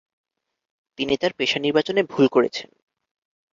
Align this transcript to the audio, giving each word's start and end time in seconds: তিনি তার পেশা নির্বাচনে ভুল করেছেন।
তিনি 0.97 1.13
তার 1.17 1.31
পেশা 1.33 1.57
নির্বাচনে 1.59 2.01
ভুল 2.03 2.25
করেছেন। 2.27 2.69